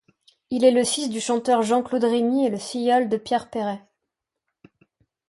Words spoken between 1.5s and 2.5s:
Jean-Claude Rémy et